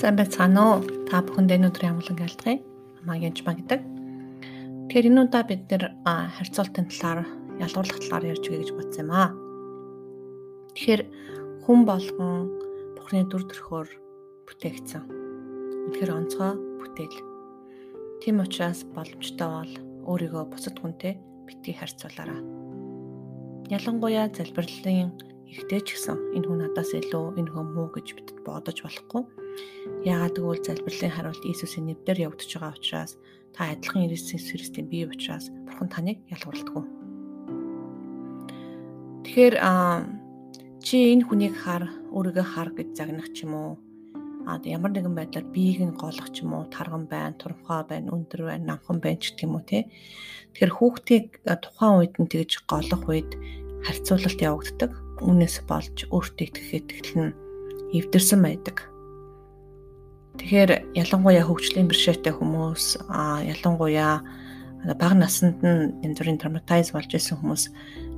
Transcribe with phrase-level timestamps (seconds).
[0.00, 0.76] Сайн байцгаана уу?
[1.12, 2.64] Та бүхэнд энэ өдрийн амгалан гэлтгий.
[3.04, 3.84] Маягч ба гэдэг.
[4.88, 7.28] Тэгэхээр энэ удаа бид нэр харьцуултын талаар
[7.60, 9.28] ялгуурлах талаар ярьж өгье гэж бодсон юм аа.
[10.72, 11.02] Тэгэхээр
[11.68, 12.48] хүн болгон
[12.96, 13.88] Бурхны дүр төрхөөр
[14.48, 15.04] бүтээгдсэн.
[15.92, 17.20] Тэгэхээр онцгой бүтээл.
[18.24, 19.72] Тийм учраас боломжтой бол
[20.16, 22.40] өөрийгөө бусад хүнтэй битгий харьцуулаарай.
[23.68, 25.12] Ялангуяа залбирлын
[25.50, 29.22] ихтэй ч гэсэн энэ хүн надаас илүү энэ хүн муу гэж бидэд бодож болохгүй.
[30.06, 33.12] Яагаад гэвэл залбирлын хариулт Иесусийн нэрээр явагдаж байгаа учраас
[33.54, 36.86] та адилхан Иесус Христийн бие учраас Бурхан таныг ялгуулдаг.
[39.26, 39.54] Тэгэхээр
[40.86, 43.70] чи энэ хүнийг хар өөрийгөө хар гэж загнах ч юм уу
[44.46, 48.40] а ямар нэгэн байдлаар биеийг нь голох ч юм уу тарган байна, турамхай байна, өндөр
[48.48, 49.86] байна, намхан байна ч гэх юм уу тий.
[50.56, 53.30] Тэгэхээр хүүхдийг тухайн үед нь тэгж голох үед
[53.84, 57.36] харьцуулалт явагддаг үнээс болж өөртөө итгэх итгэл нь
[57.92, 58.76] эвдэрсэн байдаг.
[60.40, 64.24] Тэгэхээр ялангуяа хөгжлийн бэрхшээлтэй хүмүүс а ялангуяа
[64.96, 67.64] бага наснд нь янз бүрийн травматайз болж исэн хүмүүс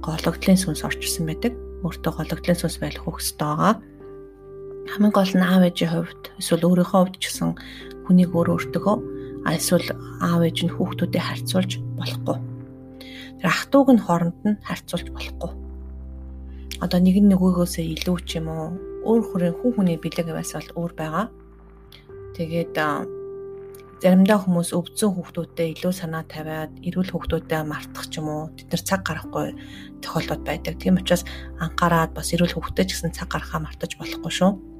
[0.00, 1.52] гологдлын сүнс орчсон байдаг.
[1.84, 3.74] Өөртөө гологдлын сүнс байх хөхстэй байгаа.
[4.88, 7.52] Хамгийн гол нь аав ээжийн хувьд эсвэл өөрийнхөө хувьд ч гэсэн
[8.08, 8.96] хүнийг өөр өөртөө
[9.50, 9.88] эсвэл
[10.22, 12.55] аав ээж нь хүүхдүүдэд харьцуулж болохгүй.
[13.46, 15.66] Ах トゥ уг нь хооронд нь харьцуулж болохгүй
[16.80, 18.76] одоо нэг нь нөгөөгөөсөө илүү ч юм уу
[19.08, 21.26] өөр хүрээ хүн хүний бэлэг бас бол өөр байгаа.
[22.36, 22.76] Тэгээд
[24.04, 28.82] заримдаа хүмүүс өвдсөн хүүхдүүдтэй илүү санаа тавиад эрүүл хүүхдүүдэд мартах ч юм уу тэд нар
[28.84, 29.46] цаг гарахгүй
[30.04, 30.76] тохиолдод байдаг.
[30.76, 31.24] Тийм учраас
[31.56, 34.75] анхаарад бас эрүүл хүүхдэд ч гэсэн цаг гаргахаа мартаж болохгүй шүү.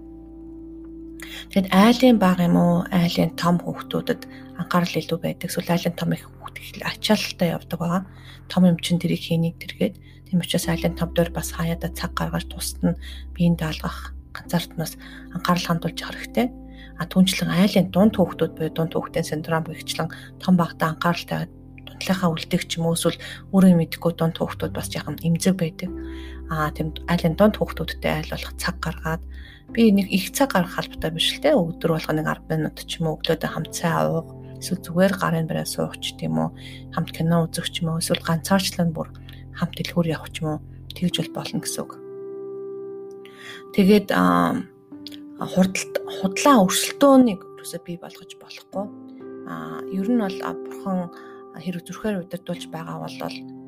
[1.53, 4.23] Тэгэд айлын баг юм уу айлын том хүүхдүүдэд
[4.61, 5.48] анхаарал илүү байдаг.
[5.51, 8.03] Эсвэл айлын том их хүүхд их ачаалттай явдаг байгаа.
[8.48, 12.51] Том юм чин тэрийг хийнийг тэргээд Тийм учраас айлын тав дээр бас хаяада цаг гаргаж
[12.51, 12.98] тусад нь
[13.31, 14.98] биеинд даалгах ганцаарднаас
[15.31, 16.51] анхаарал хандуулж хэрэгтэй.
[16.99, 20.10] А түнчлэн айлын дунд хүүхдүүд буюу дунд хүүхдийн синдром гихчлэн
[20.43, 21.47] том багтаа анхааралтай
[21.97, 23.17] дундлахаа үлдэх ч юм уу эсвэл
[23.57, 25.91] өөрөө мэдхгүй дунд хүүхдүүд бас яхан эмзэг байдаг.
[26.53, 29.23] Аа тийм айлын дунд хүүхдүүдтэй айл болох цаг гаргаад
[29.73, 33.01] би нэг их цаг гаргах албатай биш л те өдөр болго нэг 10 минут ч
[33.01, 34.29] юм уу өглөөдөө хамт цай уух
[34.61, 36.49] эсвэл зүгээр гарын бараа суух ч тийм үү
[36.95, 39.11] хамт кино үзэх ч юм уу эсвэл ганцаарчлан бүр
[39.59, 40.61] хамт дэлгүүр явах ч юм уу
[40.95, 41.93] тэгж бол болно гэсэн үг.
[43.75, 44.09] Тэгээд
[45.37, 48.84] хурдалт худлаа өрсөлдөөнийг юусоо бий болгож болохгүй.
[49.51, 51.11] А ер нь бол бурхан
[51.62, 53.17] хэрэг зүрхээр удирдуулж байгаа бол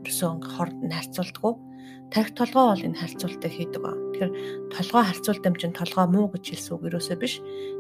[0.05, 1.55] ерөөсөө хорд нь харьцуулдаггүй
[2.11, 3.93] тарих толгой бол энэ харьцуултыг хийдэг ба.
[3.93, 4.33] Тэгэхээр
[4.73, 7.35] толгой харьцуулт юм чинь толгой муу гэж хэлсэн үг ерөөсөө биш.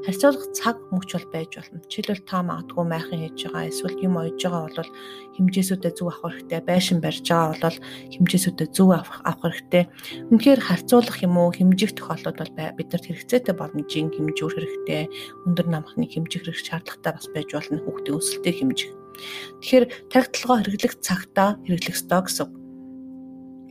[0.04, 1.80] Харьцуулах цаг мөч бол байж болно.
[1.88, 4.92] Жишээлбэл та магадгүй майхан хийж байгаа эсвэл юм ойж байгаа бол
[5.32, 7.78] хэмжээсүүдэд зөв авах хэрэгтэй, байшин барьж байгаа бол
[8.12, 9.84] хэмжээсүүдэд зөв авах хэрэгтэй.
[10.28, 13.80] Үнэхээр харьцуулах юм уу хэмжих тохиолдол бол биднэрт хэрэгцээтэй болно.
[13.88, 15.02] Жин хэмжүүр хэрэгтэй,
[15.48, 18.97] өндөр намхны хэмжих хэрэг шаардлагатай бас байж болно хүүхдийн өсөлтийг хэмжих.
[19.62, 22.48] Тэгэхээр тарих толгой хэрэглэх цагтаа хэрэглэх ёстой гэсэн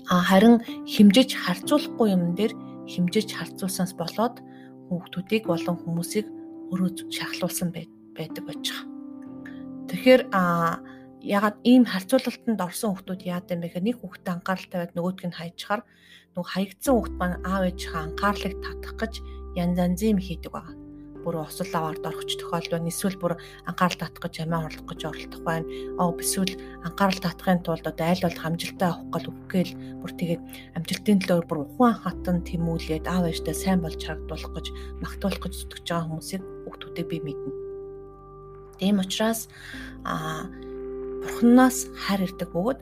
[0.08, 2.54] харин химжиж харьцуулахгүй юм дээр
[2.88, 4.36] химжиж харьцуулсанаас болоод
[4.88, 6.28] хүүхдүүдийг болон хүмүүсийг
[6.72, 8.88] өөрөө шахлуулсан байдаг байж байгаа.
[9.92, 10.80] Тэгэхээр а
[11.20, 15.38] ягаад ийм харьцуулалтанд орсон хүүхдүүд яад юм бэ гэхээр нэг хүүхдэд анхаарал тавиад нөгөөдг нь
[15.40, 15.82] хайчаар
[16.36, 19.14] нөгөө хаягдсан хүүхд маань аав ээжийнхээ анхаарлыг татах гэж
[19.60, 20.77] янз янзын хийдэг байгаа
[21.28, 22.88] бүр осол аваард орохч тохиолдол байна.
[22.88, 23.36] Эсвэл бүр
[23.68, 25.68] анхаарал татах гэж амиа орлох гэж оролдох байна.
[26.00, 26.56] Аа эсвэл
[26.88, 30.44] анхаарал татахын тулд одоо аль бол хамжилтаа авах гал үггээл бүр тэгээд
[30.80, 34.68] амжилтын төлөө бүр ухаан хатан тэмүүлээд аав ээжтэй сайн болж харагдуулах гэж
[35.04, 37.52] магтуулах гэж зүтгэж байгаа хүмүүсийг хүүхдүүдээ би мэднэ.
[38.80, 39.52] Тийм учраас
[40.08, 40.48] аа
[41.28, 42.80] бурхнаас хайр ирдэг бөгөөд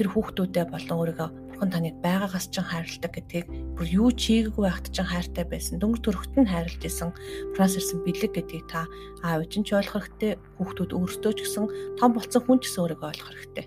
[0.00, 1.28] тэр хүүхдүүдэд болон өөрийгөө
[1.60, 3.46] бурхан таныг байгаагаас ч хайрладаг гэдгийг
[3.76, 5.76] бүр юу ч хийгээгүй байхад ч хайртай байсан.
[5.76, 7.12] Дөнгөр төрөхт нь хайрлаж исэн.
[7.52, 8.88] Франц ирсэн бэлэг гэдгийг та
[9.20, 10.40] аав ээж нь ч ойлгох хэрэгтэй.
[10.56, 11.64] Хүүхдүүд өөрсдөө ч гэсэн
[12.00, 13.66] том болсон хүн ч гэсэн өөрийгөө ойлгох хэрэгтэй.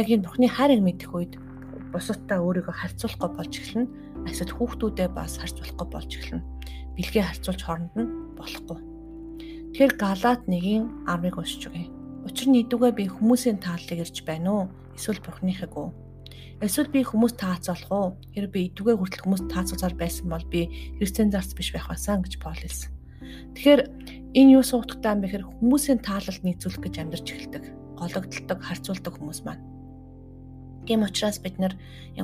[0.00, 1.32] Яг энэ бурхны хайрыг мэдэх үед
[1.92, 3.92] бусадтай өөрийгөө харьцуулахгүй болж эхэлнэ.
[4.32, 6.42] Эсвэл хүүхдүүдээ бас харьцуулахгүй болж эхэлнэ.
[6.96, 8.08] Бэлгээ харьцуулж хооронд нь
[8.40, 8.80] болохгүй.
[9.76, 11.92] Тэгэхээр Галаат 1-ийн 10-ыг уншиж өгье.
[12.24, 14.66] Учир нь идүүгээ би хүмүүсийн тааллыг ирж байна уу?
[14.94, 15.90] Эсвэл бурхныхыг уу?
[16.62, 18.08] Эсвэл би хүмүүс таацуулах уу?
[18.30, 20.70] Хэрэг би идүгээ хүртэл хүмүүс таацуулаар байсан бол би
[21.02, 22.94] Христэн зарц биш байх байсан гэж Паул хэлсэн.
[23.58, 23.80] Тэгэхээр
[24.38, 27.64] энэ юу суудахтай юм бэ гэхээр хүмүүсийн таалалд нийцүүлэх гэж амьдарч эхэлдэг.
[27.98, 29.73] Гологдолдог, харьцуулдаг хүмүүс маань.
[30.84, 31.72] Тийм учраас бид нэр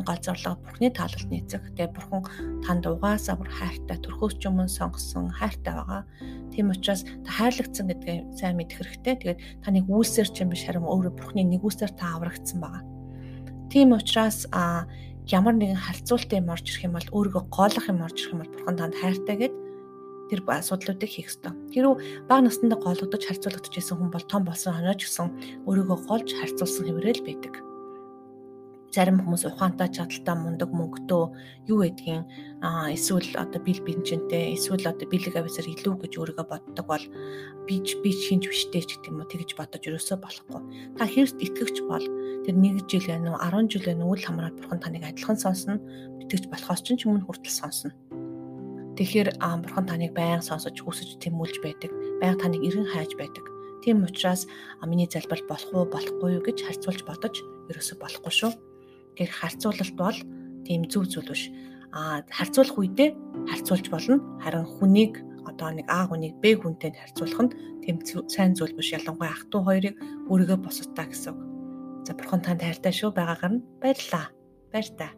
[0.04, 1.64] гол зорилго Бурхны таалалд нийцэх.
[1.72, 6.04] Тэгээ Бурхан танд угаасаа бүр хайртай төрхөөс ч өмнө сонгосон хайртай байгаа.
[6.52, 9.16] Тийм учраас та хайрлагдсан гэдгээ сайн мэдэх хэрэгтэй.
[9.16, 12.84] Тэгээд таны үйлсээр ч юм биш харин өөрөө Бурхны нэгүсээр та аврагдсан байгаа.
[13.72, 14.84] Тийм учраас а
[15.24, 18.52] ямар нэгэн харьцуултын юм орж ирэх юм бол өөрийгөө гоолох юм орж ирэх юм бол
[18.60, 19.54] бурхан танд хайртай гэд
[20.28, 21.54] тэр асуудлуудыг хийх ёстой.
[21.72, 25.28] Хэрвээ бага насндаа голгодож харьцуулагдаж байсан хүн бол том болсон хонооч гэсэн
[25.64, 27.69] өөрийгөө голж харьцуулсан хэврэл байдаг
[28.90, 31.22] зарим хүмүүс ухаантай чадaltaй мундаг мөнгөтэй
[31.70, 32.26] юу гэдгийг
[32.58, 37.04] аа эсвэл одоо бил бенжинтэй эсвэл одоо бэлэг ависаар илүү гэж өөрийгөө боддог бол
[37.70, 40.60] би би шинж биштэй ч гэдэг юм уу тэгж бодож өрөөсөө болохгүй.
[40.98, 42.06] Та хэрэг итгэгч бол
[42.42, 45.78] тэр 1 жил байна уу 10 жил байна уу үл хамраад бурхан таныг адилхан сонсно.
[46.26, 47.94] Итгэж болохоос ч юм хүртэл сонсно.
[48.98, 51.94] Тэгэхээр бурхан таныг байнга сонсож хүсэж тэмүүлж байдаг.
[52.18, 53.46] Байнга таныг эргэн хайж байдаг.
[53.86, 54.50] Тийм учраас
[54.82, 57.40] миний залбирал болох уу болохгүй юу гэж харьцуулж бодож
[57.70, 58.69] ерөөсөө болохгүй шүү
[59.18, 60.18] гэх харьцуулалт бол
[60.66, 61.50] тийм зөв зүйл биш.
[61.92, 63.10] А харьцуулах үедээ
[63.50, 64.22] харьцуулж болно.
[64.42, 65.14] Харин хүнийг
[65.46, 67.96] одоо нэг А хүнийг Б хүнтэй харьцуулах нь тийм
[68.30, 68.94] сайн зүйл биш.
[68.94, 69.94] Ялангуяа ах トゥ хоёрыг
[70.30, 71.40] өөрийгөө босотаа гэсэн үг.
[72.06, 74.30] За бурхан танд хайртай шүү байгаагаар нь баярлалаа.
[74.72, 75.08] Баяр та.